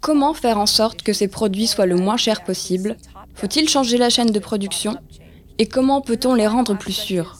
Comment 0.00 0.34
faire 0.34 0.58
en 0.58 0.66
sorte 0.66 1.02
que 1.02 1.12
ces 1.12 1.28
produits 1.28 1.66
soient 1.66 1.86
le 1.86 1.96
moins 1.96 2.16
chers 2.16 2.44
possible? 2.44 2.96
Faut-il 3.34 3.68
changer 3.68 3.98
la 3.98 4.10
chaîne 4.10 4.30
de 4.30 4.38
production? 4.38 4.96
Et 5.58 5.66
comment 5.66 6.00
peut-on 6.00 6.34
les 6.34 6.46
rendre 6.46 6.76
plus 6.76 6.92
sûrs? 6.92 7.38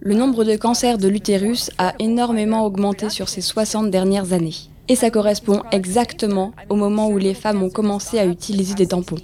Le 0.00 0.14
nombre 0.14 0.44
de 0.44 0.56
cancers 0.56 0.98
de 0.98 1.08
l'utérus 1.08 1.70
a 1.78 1.94
énormément 1.98 2.64
augmenté 2.64 3.08
sur 3.08 3.28
ces 3.28 3.40
60 3.40 3.90
dernières 3.90 4.32
années. 4.32 4.54
Et 4.88 4.96
ça 4.96 5.10
correspond 5.10 5.62
exactement 5.72 6.52
au 6.68 6.76
moment 6.76 7.08
où 7.08 7.16
les 7.16 7.34
femmes 7.34 7.62
ont 7.62 7.70
commencé 7.70 8.18
à 8.18 8.26
utiliser 8.26 8.74
des 8.74 8.86
tampons. 8.86 9.16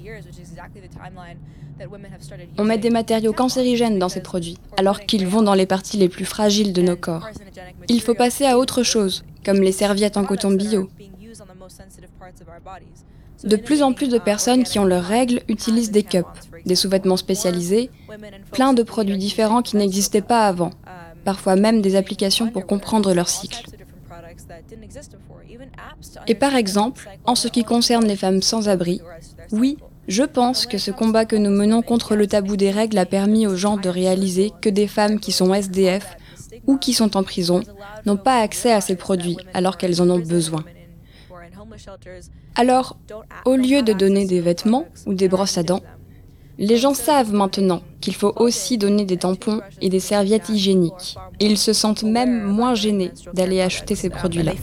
On 2.58 2.64
met 2.64 2.78
des 2.78 2.90
matériaux 2.90 3.32
cancérigènes 3.32 3.98
dans 3.98 4.08
ces 4.08 4.20
produits, 4.20 4.58
alors 4.76 5.00
qu'ils 5.00 5.26
vont 5.26 5.42
dans 5.42 5.54
les 5.54 5.66
parties 5.66 5.96
les 5.96 6.08
plus 6.08 6.24
fragiles 6.24 6.72
de 6.72 6.82
nos 6.82 6.96
corps. 6.96 7.28
Il 7.88 8.00
faut 8.00 8.14
passer 8.14 8.44
à 8.44 8.58
autre 8.58 8.82
chose, 8.82 9.24
comme 9.44 9.60
les 9.60 9.72
serviettes 9.72 10.16
en 10.16 10.24
coton 10.24 10.52
bio. 10.52 10.88
De 13.44 13.56
plus 13.56 13.82
en 13.82 13.92
plus 13.94 14.08
de 14.08 14.18
personnes 14.18 14.64
qui 14.64 14.78
ont 14.78 14.84
leurs 14.84 15.04
règles 15.04 15.40
utilisent 15.48 15.90
des 15.90 16.02
cups, 16.02 16.26
des 16.66 16.74
sous-vêtements 16.74 17.16
spécialisés, 17.16 17.90
plein 18.52 18.74
de 18.74 18.82
produits 18.82 19.16
différents 19.16 19.62
qui 19.62 19.76
n'existaient 19.76 20.20
pas 20.20 20.46
avant, 20.46 20.72
parfois 21.24 21.56
même 21.56 21.80
des 21.80 21.96
applications 21.96 22.50
pour 22.50 22.66
comprendre 22.66 23.14
leur 23.14 23.28
cycle. 23.28 23.64
Et 26.26 26.34
par 26.34 26.54
exemple, 26.54 27.08
en 27.24 27.34
ce 27.34 27.48
qui 27.48 27.64
concerne 27.64 28.04
les 28.04 28.16
femmes 28.16 28.42
sans 28.42 28.68
abri, 28.68 29.00
oui, 29.52 29.78
je 30.10 30.24
pense 30.24 30.66
que 30.66 30.76
ce 30.76 30.90
combat 30.90 31.24
que 31.24 31.36
nous 31.36 31.50
menons 31.50 31.82
contre 31.82 32.16
le 32.16 32.26
tabou 32.26 32.56
des 32.56 32.72
règles 32.72 32.98
a 32.98 33.06
permis 33.06 33.46
aux 33.46 33.54
gens 33.54 33.76
de 33.76 33.88
réaliser 33.88 34.50
que 34.60 34.68
des 34.68 34.88
femmes 34.88 35.20
qui 35.20 35.30
sont 35.30 35.54
SDF 35.54 36.16
ou 36.66 36.78
qui 36.78 36.94
sont 36.94 37.16
en 37.16 37.22
prison 37.22 37.60
n'ont 38.06 38.16
pas 38.16 38.40
accès 38.40 38.72
à 38.72 38.80
ces 38.80 38.96
produits 38.96 39.36
alors 39.54 39.78
qu'elles 39.78 40.02
en 40.02 40.10
ont 40.10 40.18
besoin. 40.18 40.64
Alors, 42.56 42.98
au 43.44 43.54
lieu 43.54 43.82
de 43.82 43.92
donner 43.92 44.26
des 44.26 44.40
vêtements 44.40 44.86
ou 45.06 45.14
des 45.14 45.28
brosses 45.28 45.58
à 45.58 45.62
dents, 45.62 45.82
les 46.58 46.76
gens 46.76 46.92
savent 46.92 47.32
maintenant 47.32 47.80
qu'il 48.00 48.16
faut 48.16 48.32
aussi 48.34 48.78
donner 48.78 49.04
des 49.04 49.16
tampons 49.16 49.60
et 49.80 49.90
des 49.90 50.00
serviettes 50.00 50.48
hygiéniques. 50.48 51.16
Et 51.38 51.46
ils 51.46 51.56
se 51.56 51.72
sentent 51.72 52.02
même 52.02 52.42
moins 52.42 52.74
gênés 52.74 53.12
d'aller 53.32 53.60
acheter 53.60 53.94
ces 53.94 54.10
produits-là. 54.10 54.54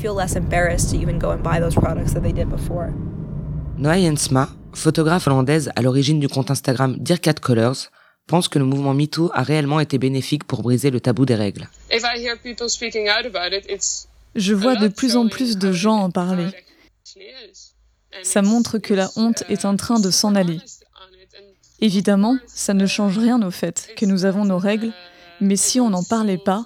Noa 3.77 3.97
photographe 4.73 5.27
hollandaise 5.27 5.71
à 5.75 5.81
l'origine 5.81 6.19
du 6.19 6.27
compte 6.27 6.51
Instagram 6.51 6.95
Dear 6.97 7.19
Cat 7.19 7.35
Colors, 7.35 7.89
pense 8.27 8.47
que 8.47 8.59
le 8.59 8.65
mouvement 8.65 8.93
MeToo 8.93 9.31
a 9.33 9.43
réellement 9.43 9.79
été 9.79 9.97
bénéfique 9.97 10.43
pour 10.43 10.61
briser 10.61 10.91
le 10.91 10.99
tabou 10.99 11.25
des 11.25 11.35
règles. 11.35 11.69
Je 14.35 14.53
vois 14.53 14.75
de 14.75 14.87
plus 14.87 15.15
en 15.15 15.27
plus 15.27 15.57
de 15.57 15.71
gens 15.71 15.97
en 15.97 16.11
parler. 16.11 16.47
Ça 18.23 18.41
montre 18.41 18.77
que 18.77 18.93
la 18.93 19.09
honte 19.15 19.43
est 19.49 19.65
en 19.65 19.75
train 19.77 19.99
de 19.99 20.11
s'en 20.11 20.35
aller. 20.35 20.59
Évidemment, 21.79 22.37
ça 22.47 22.73
ne 22.73 22.85
change 22.85 23.17
rien 23.17 23.41
au 23.41 23.51
fait 23.51 23.89
que 23.95 24.05
nous 24.05 24.25
avons 24.25 24.45
nos 24.45 24.57
règles, 24.57 24.91
mais 25.39 25.55
si 25.55 25.79
on 25.79 25.89
n'en 25.89 26.03
parlait 26.03 26.39
pas, 26.39 26.65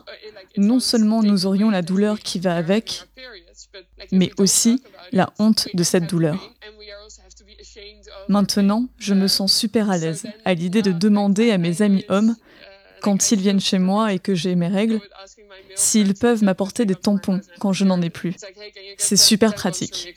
non 0.57 0.79
seulement 0.79 1.21
nous 1.21 1.45
aurions 1.45 1.69
la 1.69 1.81
douleur 1.81 2.19
qui 2.19 2.39
va 2.39 2.55
avec, 2.55 3.03
mais 4.11 4.31
aussi 4.37 4.81
la 5.11 5.31
honte 5.39 5.67
de 5.73 5.83
cette 5.83 6.07
douleur. 6.07 6.37
Maintenant, 8.27 8.87
je 8.97 9.13
me 9.13 9.27
sens 9.27 9.55
super 9.55 9.89
à 9.89 9.97
l'aise 9.97 10.23
à 10.45 10.53
l'idée 10.53 10.81
de 10.81 10.91
demander 10.91 11.51
à 11.51 11.57
mes 11.57 11.81
amis 11.81 12.05
hommes, 12.09 12.35
quand 13.01 13.31
ils 13.31 13.39
viennent 13.39 13.59
chez 13.59 13.79
moi 13.79 14.13
et 14.13 14.19
que 14.19 14.35
j'ai 14.35 14.55
mes 14.55 14.67
règles, 14.67 14.99
s'ils 15.75 16.13
peuvent 16.13 16.43
m'apporter 16.43 16.85
des 16.85 16.95
tampons 16.95 17.41
quand 17.59 17.73
je 17.73 17.85
n'en 17.85 18.01
ai 18.01 18.09
plus. 18.09 18.35
C'est 18.97 19.17
super 19.17 19.53
pratique. 19.53 20.13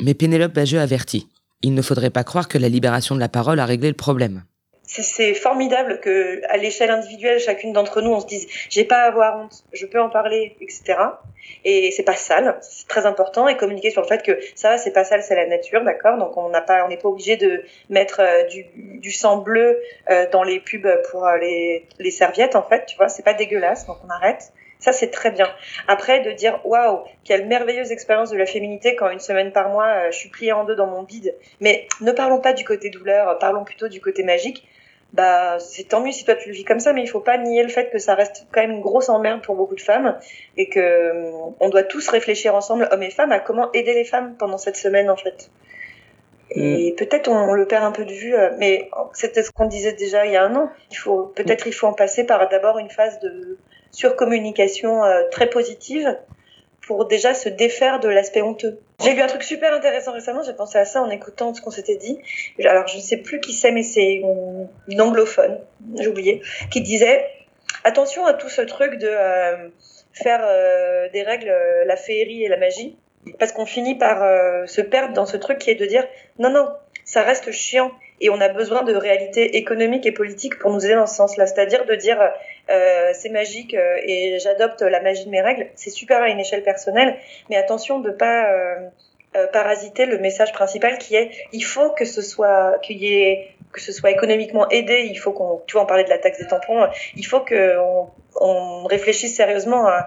Mais 0.00 0.14
Pénélope 0.14 0.54
Bageux 0.54 0.80
avertit. 0.80 1.28
Il 1.62 1.74
ne 1.74 1.82
faudrait 1.82 2.10
pas 2.10 2.24
croire 2.24 2.48
que 2.48 2.58
la 2.58 2.68
libération 2.68 3.14
de 3.14 3.20
la 3.20 3.28
parole 3.28 3.60
a 3.60 3.66
réglé 3.66 3.88
le 3.88 3.94
problème. 3.94 4.44
C'est 4.92 5.34
formidable 5.34 6.00
que, 6.00 6.42
à 6.48 6.56
l'échelle 6.56 6.90
individuelle, 6.90 7.38
chacune 7.38 7.72
d'entre 7.72 8.00
nous, 8.00 8.10
on 8.10 8.18
se 8.18 8.26
dise, 8.26 8.48
j'ai 8.68 8.84
pas 8.84 9.02
à 9.02 9.06
avoir 9.06 9.38
honte, 9.38 9.62
je 9.72 9.86
peux 9.86 10.00
en 10.00 10.10
parler, 10.10 10.56
etc. 10.60 10.98
Et 11.64 11.92
c'est 11.92 12.02
pas 12.02 12.16
sale, 12.16 12.58
c'est 12.60 12.88
très 12.88 13.06
important, 13.06 13.46
et 13.46 13.56
communiquer 13.56 13.90
sur 13.90 14.02
le 14.02 14.08
fait 14.08 14.22
que 14.24 14.36
ça, 14.56 14.78
c'est 14.78 14.90
pas 14.90 15.04
sale, 15.04 15.22
c'est 15.22 15.36
la 15.36 15.46
nature, 15.46 15.84
d'accord? 15.84 16.18
Donc 16.18 16.36
on 16.36 16.48
n'a 16.48 16.60
pas, 16.60 16.84
on 16.84 16.88
n'est 16.88 16.96
pas 16.96 17.08
obligé 17.08 17.36
de 17.36 17.62
mettre 17.88 18.20
euh, 18.20 18.42
du, 18.48 18.66
du, 18.74 19.12
sang 19.12 19.36
bleu 19.36 19.80
euh, 20.10 20.26
dans 20.32 20.42
les 20.42 20.58
pubs 20.58 20.88
pour 21.10 21.24
euh, 21.24 21.36
les, 21.36 21.86
les 22.00 22.10
serviettes, 22.10 22.56
en 22.56 22.62
fait, 22.62 22.86
tu 22.86 22.96
vois, 22.96 23.08
c'est 23.08 23.22
pas 23.22 23.34
dégueulasse, 23.34 23.86
donc 23.86 23.98
on 24.04 24.10
arrête. 24.10 24.52
Ça, 24.80 24.92
c'est 24.92 25.10
très 25.10 25.30
bien. 25.30 25.46
Après, 25.86 26.20
de 26.20 26.32
dire, 26.32 26.58
waouh, 26.64 27.04
quelle 27.22 27.46
merveilleuse 27.46 27.92
expérience 27.92 28.30
de 28.30 28.38
la 28.38 28.46
féminité 28.46 28.96
quand 28.96 29.10
une 29.10 29.20
semaine 29.20 29.52
par 29.52 29.68
mois, 29.68 30.10
je 30.10 30.16
suis 30.16 30.30
pliée 30.30 30.52
en 30.52 30.64
deux 30.64 30.74
dans 30.74 30.86
mon 30.86 31.02
bide. 31.02 31.36
Mais 31.60 31.86
ne 32.00 32.12
parlons 32.12 32.40
pas 32.40 32.54
du 32.54 32.64
côté 32.64 32.88
douleur, 32.88 33.38
parlons 33.38 33.62
plutôt 33.62 33.88
du 33.88 34.00
côté 34.00 34.22
magique. 34.22 34.66
Bah, 35.12 35.58
c'est 35.58 35.88
tant 35.88 36.00
mieux 36.00 36.12
si 36.12 36.24
toi 36.24 36.36
tu 36.36 36.48
le 36.50 36.54
vis 36.54 36.64
comme 36.64 36.78
ça, 36.78 36.92
mais 36.92 37.02
il 37.02 37.08
faut 37.08 37.20
pas 37.20 37.36
nier 37.36 37.62
le 37.62 37.68
fait 37.68 37.90
que 37.90 37.98
ça 37.98 38.14
reste 38.14 38.46
quand 38.52 38.60
même 38.60 38.70
une 38.70 38.80
grosse 38.80 39.08
emmerde 39.08 39.42
pour 39.42 39.56
beaucoup 39.56 39.74
de 39.74 39.80
femmes 39.80 40.16
et 40.56 40.68
que 40.68 41.10
hum, 41.10 41.54
on 41.58 41.68
doit 41.68 41.82
tous 41.82 42.08
réfléchir 42.08 42.54
ensemble, 42.54 42.88
hommes 42.92 43.02
et 43.02 43.10
femmes, 43.10 43.32
à 43.32 43.40
comment 43.40 43.72
aider 43.72 43.92
les 43.92 44.04
femmes 44.04 44.36
pendant 44.38 44.58
cette 44.58 44.76
semaine 44.76 45.10
en 45.10 45.16
fait. 45.16 45.50
Et 46.52 46.92
mm. 46.92 46.96
peut-être 46.96 47.28
on, 47.28 47.54
le 47.54 47.66
perd 47.66 47.84
un 47.84 47.92
peu 47.92 48.04
de 48.04 48.12
vue, 48.12 48.34
euh, 48.34 48.50
mais 48.58 48.88
c'était 49.12 49.42
ce 49.42 49.50
qu'on 49.50 49.66
disait 49.66 49.94
déjà 49.94 50.26
il 50.26 50.32
y 50.32 50.36
a 50.36 50.44
un 50.44 50.54
an. 50.54 50.70
Il 50.92 50.96
faut 50.96 51.32
peut-être 51.34 51.66
il 51.66 51.72
faut 51.72 51.88
en 51.88 51.92
passer 51.92 52.24
par 52.24 52.48
d'abord 52.48 52.78
une 52.78 52.90
phase 52.90 53.18
de 53.18 53.58
surcommunication 53.90 55.02
euh, 55.04 55.22
très 55.32 55.50
positive 55.50 56.16
pour 56.90 57.06
déjà 57.06 57.34
se 57.34 57.48
défaire 57.48 58.00
de 58.00 58.08
l'aspect 58.08 58.42
honteux. 58.42 58.80
J'ai 59.00 59.14
lu 59.14 59.20
un 59.20 59.28
truc 59.28 59.44
super 59.44 59.72
intéressant 59.72 60.10
récemment, 60.10 60.42
j'ai 60.42 60.54
pensé 60.54 60.76
à 60.76 60.84
ça 60.84 61.00
en 61.00 61.08
écoutant 61.08 61.54
ce 61.54 61.62
qu'on 61.62 61.70
s'était 61.70 61.94
dit. 61.94 62.18
Alors 62.64 62.88
je 62.88 62.96
ne 62.96 63.00
sais 63.00 63.18
plus 63.18 63.38
qui 63.38 63.52
c'est, 63.52 63.70
mais 63.70 63.84
c'est 63.84 64.24
une 64.88 65.00
anglophone, 65.00 65.60
j'ai 66.00 66.08
oublié, 66.08 66.42
qui 66.72 66.80
disait 66.80 67.24
attention 67.84 68.26
à 68.26 68.32
tout 68.32 68.48
ce 68.48 68.62
truc 68.62 68.98
de 68.98 69.06
euh, 69.08 69.68
faire 70.14 70.40
euh, 70.42 71.08
des 71.10 71.22
règles, 71.22 71.54
la 71.86 71.94
féerie 71.94 72.42
et 72.42 72.48
la 72.48 72.56
magie, 72.56 72.96
parce 73.38 73.52
qu'on 73.52 73.66
finit 73.66 73.94
par 73.94 74.18
se 74.68 74.80
perdre 74.80 75.14
dans 75.14 75.26
ce 75.26 75.36
truc 75.36 75.58
qui 75.58 75.70
est 75.70 75.76
de 75.76 75.86
dire 75.86 76.04
non 76.40 76.50
non, 76.50 76.70
ça 77.04 77.22
reste 77.22 77.52
chiant 77.52 77.92
et 78.20 78.30
on 78.30 78.40
a 78.40 78.48
besoin 78.48 78.82
de 78.82 78.96
réalité 78.96 79.58
économique 79.58 80.06
et 80.06 80.12
politique 80.12 80.58
pour 80.58 80.72
nous 80.72 80.84
aider 80.84 80.96
dans 80.96 81.06
ce 81.06 81.14
sens-là. 81.14 81.46
C'est-à-dire 81.46 81.86
de 81.86 81.94
dire 81.94 82.18
euh, 82.70 83.10
c'est 83.14 83.30
magique 83.30 83.74
euh, 83.74 83.96
et 84.02 84.38
j'adopte 84.38 84.82
la 84.82 85.00
magie 85.00 85.24
de 85.24 85.30
mes 85.30 85.40
règles. 85.40 85.68
C'est 85.74 85.90
super 85.90 86.22
à 86.22 86.28
une 86.28 86.38
échelle 86.38 86.62
personnelle, 86.62 87.16
mais 87.48 87.56
attention 87.56 87.98
de 87.98 88.10
pas 88.10 88.52
euh, 88.52 88.88
parasiter 89.52 90.06
le 90.06 90.18
message 90.18 90.52
principal 90.52 90.98
qui 90.98 91.16
est 91.16 91.30
il 91.52 91.62
faut 91.62 91.90
que 91.90 92.04
ce 92.04 92.22
soit 92.22 92.80
que 93.72 93.80
ce 93.80 93.92
soit 93.92 94.10
économiquement 94.10 94.68
aidé, 94.70 95.08
il 95.10 95.16
faut 95.16 95.32
qu'on, 95.32 95.62
tu 95.66 95.74
vois, 95.74 95.82
on 95.82 95.86
parlait 95.86 96.04
de 96.04 96.10
la 96.10 96.18
taxe 96.18 96.38
des 96.38 96.46
tampons, 96.46 96.88
il 97.16 97.24
faut 97.24 97.40
qu'on 97.40 98.10
on 98.40 98.84
réfléchisse 98.84 99.36
sérieusement 99.36 99.86
à 99.86 100.06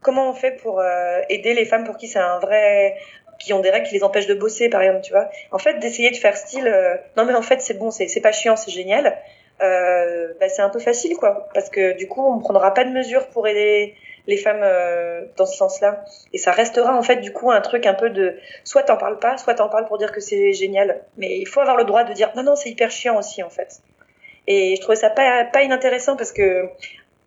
comment 0.00 0.30
on 0.30 0.34
fait 0.34 0.52
pour 0.52 0.82
aider 1.28 1.54
les 1.54 1.64
femmes 1.64 1.84
pour 1.84 1.96
qui 1.96 2.08
c'est 2.08 2.18
un 2.18 2.38
vrai 2.40 2.96
qui 3.38 3.52
ont 3.52 3.60
des 3.60 3.70
règles 3.70 3.86
qui 3.86 3.94
les 3.94 4.04
empêchent 4.04 4.26
de 4.26 4.34
bosser, 4.34 4.68
par 4.68 4.82
exemple, 4.82 5.02
tu 5.02 5.12
vois. 5.12 5.28
En 5.50 5.58
fait, 5.58 5.78
d'essayer 5.78 6.10
de 6.10 6.16
faire 6.16 6.36
style, 6.36 6.72
non 7.16 7.24
mais 7.24 7.34
en 7.34 7.42
fait 7.42 7.60
c'est 7.60 7.74
bon, 7.74 7.90
c'est 7.90 8.20
pas 8.20 8.32
chiant, 8.32 8.56
c'est 8.56 8.70
génial. 8.72 9.16
Euh, 9.62 10.32
bah, 10.40 10.48
c'est 10.48 10.62
un 10.62 10.70
peu 10.70 10.80
facile, 10.80 11.16
quoi, 11.16 11.48
parce 11.54 11.70
que 11.70 11.96
du 11.96 12.08
coup, 12.08 12.24
on 12.24 12.40
prendra 12.40 12.74
pas 12.74 12.84
de 12.84 12.90
mesures 12.90 13.28
pour 13.28 13.46
aider 13.46 13.94
les 14.26 14.36
femmes 14.36 14.62
euh, 14.62 15.24
dans 15.36 15.46
ce 15.46 15.56
sens-là. 15.56 16.04
Et 16.32 16.38
ça 16.38 16.52
restera 16.52 16.96
en 16.96 17.02
fait 17.02 17.16
du 17.16 17.32
coup 17.32 17.50
un 17.50 17.60
truc 17.60 17.86
un 17.86 17.94
peu 17.94 18.10
de 18.10 18.36
soit 18.64 18.82
t'en 18.84 18.96
parles 18.96 19.18
pas, 19.18 19.36
soit 19.36 19.54
t'en 19.54 19.68
parles 19.68 19.86
pour 19.86 19.98
dire 19.98 20.12
que 20.12 20.20
c'est 20.20 20.52
génial. 20.52 21.02
Mais 21.16 21.38
il 21.38 21.46
faut 21.46 21.60
avoir 21.60 21.76
le 21.76 21.84
droit 21.84 22.04
de 22.04 22.12
dire 22.12 22.32
non 22.36 22.42
non 22.42 22.56
c'est 22.56 22.70
hyper 22.70 22.90
chiant 22.90 23.18
aussi 23.18 23.42
en 23.42 23.50
fait. 23.50 23.80
Et 24.46 24.76
je 24.76 24.80
trouvais 24.80 24.96
ça 24.96 25.10
pas 25.10 25.44
pas 25.44 25.62
inintéressant 25.62 26.16
parce 26.16 26.32
que 26.32 26.68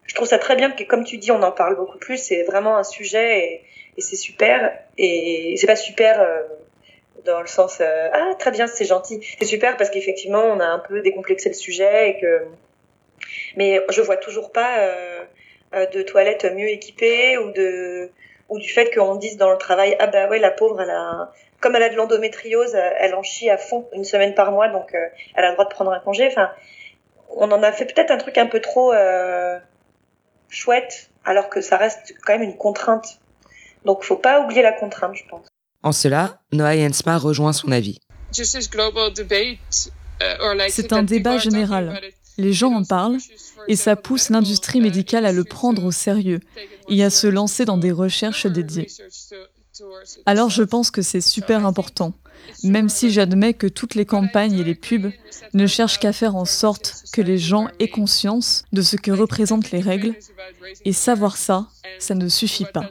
je 0.05 0.15
trouve 0.15 0.27
ça 0.27 0.39
très 0.39 0.55
bien 0.55 0.71
que 0.71 0.83
comme 0.83 1.03
tu 1.03 1.17
dis 1.17 1.31
on 1.31 1.41
en 1.43 1.51
parle 1.51 1.75
beaucoup 1.75 1.99
plus. 1.99 2.17
C'est 2.17 2.43
vraiment 2.43 2.77
un 2.77 2.83
sujet 2.83 3.39
et, 3.39 3.63
et 3.97 4.01
c'est 4.01 4.15
super. 4.15 4.73
Et 4.97 5.55
c'est 5.57 5.67
pas 5.67 5.75
super 5.75 6.19
euh, 6.21 6.41
dans 7.27 7.41
le 7.41 7.47
sens 7.47 7.77
euh, 7.81 8.09
ah 8.13 8.33
très 8.39 8.51
bien 8.51 8.67
c'est 8.67 8.85
gentil. 8.85 9.19
C'est 9.39 9.45
super 9.45 9.77
parce 9.77 9.89
qu'effectivement 9.89 10.43
on 10.43 10.59
a 10.59 10.65
un 10.65 10.79
peu 10.79 11.01
décomplexé 11.01 11.49
le 11.49 11.55
sujet 11.55 12.19
mais 13.55 13.81
je 13.89 14.01
vois 14.01 14.17
toujours 14.17 14.51
pas 14.51 14.79
euh, 14.79 15.85
de 15.93 16.01
toilettes 16.01 16.45
mieux 16.45 16.69
équipées 16.69 17.37
ou 17.37 17.51
du 17.51 18.69
fait 18.69 18.93
qu'on 18.93 19.15
dise 19.15 19.37
dans 19.37 19.51
le 19.51 19.57
travail 19.57 19.95
ah 19.99 20.07
bah 20.07 20.27
ouais 20.27 20.39
la 20.39 20.51
pauvre 20.51 20.77
comme 21.59 21.75
elle 21.75 21.83
a 21.83 21.89
de 21.89 21.95
l'endométriose 21.95 22.75
elle 22.75 23.15
en 23.15 23.23
chie 23.23 23.49
à 23.49 23.57
fond 23.57 23.87
une 23.93 24.05
semaine 24.05 24.33
par 24.33 24.51
mois 24.51 24.69
donc 24.69 24.93
elle 24.93 25.45
a 25.45 25.49
le 25.49 25.53
droit 25.53 25.65
de 25.65 25.73
prendre 25.73 25.91
un 25.91 25.99
congé 25.99 26.27
enfin 26.27 26.51
on 27.29 27.51
en 27.51 27.61
a 27.61 27.71
fait 27.71 27.85
peut-être 27.85 28.11
un 28.11 28.17
truc 28.17 28.37
un 28.37 28.47
peu 28.47 28.61
trop 28.61 28.93
chouette 30.49 31.09
alors 31.25 31.49
que 31.49 31.61
ça 31.61 31.77
reste 31.77 32.13
quand 32.25 32.33
même 32.33 32.43
une 32.43 32.57
contrainte 32.57 33.19
donc, 33.87 34.03
faut 34.03 34.17
pas 34.17 34.41
oublier 34.41 34.61
la 34.61 34.73
contrainte, 34.73 35.15
je 35.15 35.23
pense. 35.29 35.47
En 35.83 35.91
cela, 35.91 36.41
Noah 36.51 36.75
Jensma 36.75 37.17
rejoint 37.17 37.53
son 37.53 37.71
avis. 37.71 37.99
Uh, 38.37 38.43
C'est 40.69 40.93
un 40.93 41.03
débat 41.03 41.37
général. 41.37 42.01
Les 42.37 42.53
gens 42.53 42.73
en 42.73 42.83
parlent 42.83 43.17
et 43.67 43.75
ça 43.75 43.95
pousse 43.95 44.29
l'industrie 44.29 44.81
médicale 44.81 45.25
à 45.25 45.31
le 45.31 45.43
prendre 45.43 45.83
au 45.83 45.91
sérieux 45.91 46.39
et 46.89 47.03
à 47.03 47.09
se 47.09 47.27
lancer 47.27 47.65
dans 47.65 47.77
des 47.77 47.91
recherches 47.91 48.45
dédiées. 48.45 48.87
Alors 50.25 50.49
je 50.49 50.63
pense 50.63 50.91
que 50.91 51.01
c'est 51.01 51.21
super 51.21 51.65
important, 51.65 52.13
même 52.63 52.89
si 52.89 53.11
j'admets 53.11 53.53
que 53.53 53.67
toutes 53.67 53.95
les 53.95 54.05
campagnes 54.05 54.57
et 54.57 54.63
les 54.63 54.75
pubs 54.75 55.11
ne 55.53 55.67
cherchent 55.67 55.99
qu'à 55.99 56.13
faire 56.13 56.35
en 56.35 56.45
sorte 56.45 56.95
que 57.13 57.21
les 57.21 57.37
gens 57.37 57.67
aient 57.79 57.89
conscience 57.89 58.65
de 58.71 58.81
ce 58.81 58.95
que 58.95 59.11
représentent 59.11 59.71
les 59.71 59.81
règles, 59.81 60.15
et 60.85 60.93
savoir 60.93 61.37
ça, 61.37 61.67
ça 61.99 62.15
ne 62.15 62.27
suffit 62.27 62.65
pas. 62.65 62.89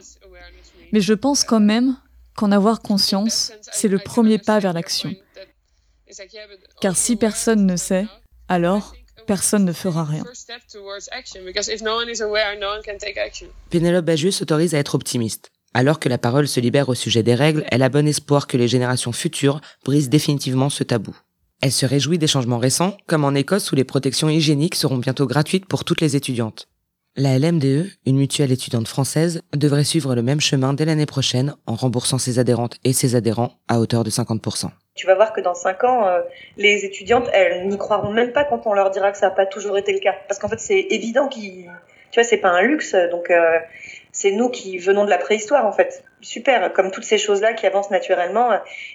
Mais 0.93 1.01
je 1.01 1.13
pense 1.13 1.43
quand 1.43 1.59
même 1.59 1.97
qu'en 2.37 2.51
avoir 2.51 2.81
conscience, 2.81 3.51
c'est 3.73 3.89
le 3.89 3.99
premier 3.99 4.37
pas 4.37 4.59
vers 4.59 4.71
l'action. 4.71 5.13
Car 6.79 6.95
si 6.95 7.17
personne 7.17 7.65
ne 7.65 7.75
sait, 7.75 8.05
alors 8.47 8.93
personne 9.25 9.65
ne 9.65 9.73
fera 9.73 10.05
rien. 10.05 10.23
Pénélope 13.69 14.05
Bajus 14.05 14.31
s'autorise 14.31 14.75
à 14.75 14.77
être 14.77 14.95
optimiste. 14.95 15.51
Alors 15.73 15.99
que 15.99 16.09
la 16.09 16.17
parole 16.17 16.47
se 16.47 16.59
libère 16.59 16.89
au 16.89 16.95
sujet 16.95 17.23
des 17.23 17.35
règles, 17.35 17.65
elle 17.69 17.83
a 17.83 17.89
bon 17.89 18.07
espoir 18.07 18.47
que 18.47 18.55
les 18.55 18.67
générations 18.67 19.11
futures 19.11 19.59
brisent 19.83 20.09
définitivement 20.09 20.69
ce 20.69 20.83
tabou. 20.83 21.15
Elle 21.61 21.71
se 21.71 21.87
réjouit 21.87 22.19
des 22.19 22.27
changements 22.27 22.59
récents, 22.59 22.95
comme 23.07 23.25
en 23.25 23.33
Écosse 23.33 23.71
où 23.71 23.75
les 23.75 23.83
protections 23.83 24.29
hygiéniques 24.29 24.75
seront 24.75 24.97
bientôt 24.97 25.25
gratuites 25.25 25.65
pour 25.65 25.83
toutes 25.83 26.01
les 26.01 26.15
étudiantes. 26.15 26.67
La 27.19 27.39
LMDE, 27.39 27.87
une 28.05 28.17
mutuelle 28.17 28.51
étudiante 28.51 28.87
française, 28.87 29.41
devrait 29.55 29.83
suivre 29.83 30.13
le 30.13 30.21
même 30.21 30.39
chemin 30.39 30.73
dès 30.73 30.85
l'année 30.85 31.07
prochaine 31.07 31.55
en 31.65 31.73
remboursant 31.73 32.19
ses 32.19 32.37
adhérentes 32.37 32.77
et 32.83 32.93
ses 32.93 33.15
adhérents 33.15 33.53
à 33.67 33.79
hauteur 33.79 34.03
de 34.03 34.11
50%. 34.11 34.67
Tu 34.93 35.07
vas 35.07 35.15
voir 35.15 35.33
que 35.33 35.41
dans 35.41 35.55
5 35.55 35.83
ans, 35.83 36.07
euh, 36.07 36.21
les 36.57 36.85
étudiantes, 36.85 37.27
elles 37.33 37.67
n'y 37.69 37.77
croiront 37.79 38.11
même 38.11 38.33
pas 38.33 38.43
quand 38.43 38.67
on 38.67 38.73
leur 38.73 38.91
dira 38.91 39.11
que 39.11 39.17
ça 39.17 39.29
n'a 39.29 39.35
pas 39.35 39.47
toujours 39.47 39.79
été 39.79 39.93
le 39.93 39.99
cas. 39.99 40.13
Parce 40.27 40.39
qu'en 40.39 40.47
fait, 40.47 40.59
c'est 40.59 40.79
évident 40.91 41.27
qu'ils... 41.27 41.71
Tu 42.11 42.19
vois, 42.19 42.23
c'est 42.23 42.37
pas 42.37 42.49
un 42.49 42.61
luxe. 42.61 42.93
Donc, 43.09 43.31
euh, 43.31 43.57
c'est 44.11 44.29
nous 44.29 44.51
qui 44.51 44.77
venons 44.77 45.03
de 45.03 45.09
la 45.09 45.17
préhistoire 45.17 45.65
en 45.65 45.71
fait. 45.71 46.03
Super, 46.21 46.71
comme 46.73 46.91
toutes 46.91 47.03
ces 47.03 47.17
choses-là 47.17 47.53
qui 47.53 47.65
avancent 47.65 47.89
naturellement. 47.89 48.51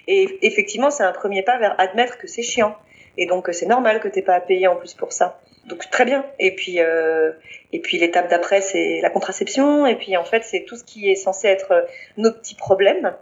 Et 0.07 0.39
effectivement, 0.43 0.91
c'est 0.91 1.03
un 1.03 1.11
premier 1.11 1.43
pas 1.43 1.57
vers 1.57 1.75
admettre 1.77 2.17
que 2.17 2.27
c'est 2.27 2.41
chiant. 2.41 2.77
Et 3.17 3.25
donc 3.25 3.49
c'est 3.51 3.65
normal 3.65 3.99
que 3.99 4.07
t'aies 4.07 4.21
pas 4.21 4.35
à 4.35 4.41
payer 4.41 4.67
en 4.67 4.75
plus 4.75 4.93
pour 4.93 5.11
ça. 5.13 5.39
Donc 5.65 5.89
très 5.89 6.05
bien. 6.05 6.25
Et 6.39 6.55
puis 6.55 6.79
euh, 6.79 7.31
et 7.71 7.79
puis 7.79 7.97
l'étape 7.97 8.29
d'après 8.29 8.61
c'est 8.61 8.99
la 9.01 9.09
contraception. 9.09 9.85
Et 9.85 9.95
puis 9.95 10.17
en 10.17 10.25
fait 10.25 10.43
c'est 10.43 10.65
tout 10.65 10.75
ce 10.75 10.83
qui 10.83 11.09
est 11.09 11.15
censé 11.15 11.47
être 11.47 11.85
nos 12.17 12.31
petits 12.31 12.55
problèmes, 12.55 13.13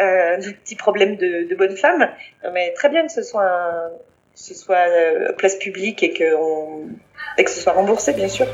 euh, 0.00 0.36
nos 0.38 0.52
petits 0.52 0.76
problèmes 0.76 1.16
de, 1.16 1.48
de 1.48 1.54
bonne 1.54 1.76
femme. 1.76 2.10
Mais 2.52 2.72
très 2.72 2.88
bien 2.88 3.06
que 3.06 3.12
ce 3.12 3.22
soit 3.22 3.44
un, 3.44 3.90
ce 4.34 4.54
soit 4.54 4.88
euh, 4.88 5.32
place 5.32 5.56
publique 5.56 6.02
et 6.02 6.12
que 6.12 6.34
on, 6.36 6.88
et 7.36 7.44
que 7.44 7.50
ce 7.50 7.60
soit 7.60 7.72
remboursé 7.72 8.12
bien 8.12 8.28
sûr. 8.28 8.46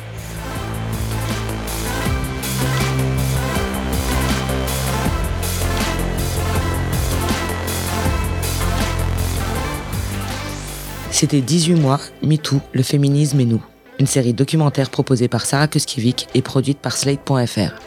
C'était 11.24 11.40
18 11.40 11.76
mois, 11.76 12.00
MeToo, 12.22 12.60
le 12.74 12.82
féminisme 12.82 13.40
et 13.40 13.46
nous. 13.46 13.64
Une 13.98 14.06
série 14.06 14.34
documentaire 14.34 14.90
proposée 14.90 15.26
par 15.26 15.46
Sarah 15.46 15.68
Kuskiewicz 15.68 16.26
et 16.34 16.42
produite 16.42 16.80
par 16.80 16.98
Slate.fr. 16.98 17.80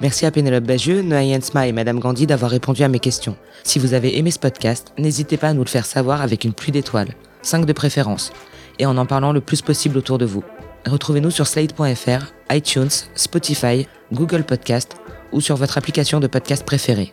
Merci 0.00 0.26
à 0.26 0.30
Pénélope 0.30 0.62
Bagieux, 0.62 1.02
Noah 1.02 1.24
Jensma 1.24 1.66
et 1.66 1.72
Madame 1.72 1.98
Gandhi 1.98 2.28
d'avoir 2.28 2.52
répondu 2.52 2.84
à 2.84 2.88
mes 2.88 3.00
questions. 3.00 3.36
Si 3.64 3.80
vous 3.80 3.94
avez 3.94 4.16
aimé 4.16 4.30
ce 4.30 4.38
podcast, 4.38 4.92
n'hésitez 4.96 5.36
pas 5.36 5.48
à 5.48 5.54
nous 5.54 5.64
le 5.64 5.68
faire 5.68 5.86
savoir 5.86 6.22
avec 6.22 6.44
une 6.44 6.52
pluie 6.52 6.70
d'étoiles, 6.70 7.14
5 7.42 7.66
de 7.66 7.72
préférence, 7.72 8.32
et 8.78 8.86
en 8.86 8.96
en 8.96 9.06
parlant 9.06 9.32
le 9.32 9.40
plus 9.40 9.60
possible 9.60 9.98
autour 9.98 10.18
de 10.18 10.26
vous. 10.26 10.44
Retrouvez-nous 10.86 11.32
sur 11.32 11.48
slate.fr, 11.48 12.32
iTunes, 12.52 12.90
Spotify, 13.16 13.88
Google 14.12 14.44
Podcast 14.44 14.94
ou 15.32 15.40
sur 15.40 15.56
votre 15.56 15.78
application 15.78 16.20
de 16.20 16.28
podcast 16.28 16.64
préférée. 16.64 17.10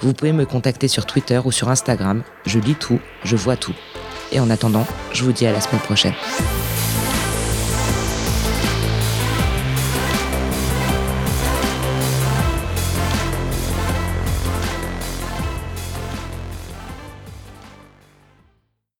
Vous 0.00 0.14
pouvez 0.14 0.32
me 0.32 0.46
contacter 0.46 0.88
sur 0.88 1.06
Twitter 1.06 1.40
ou 1.44 1.52
sur 1.52 1.68
Instagram. 1.68 2.24
Je 2.44 2.58
lis 2.58 2.74
tout, 2.74 2.98
je 3.22 3.36
vois 3.36 3.56
tout. 3.56 3.76
Et 4.32 4.40
en 4.40 4.50
attendant, 4.50 4.86
je 5.12 5.24
vous 5.24 5.32
dis 5.32 5.46
à 5.46 5.52
la 5.52 5.60
semaine 5.60 5.80
prochaine. 5.80 6.14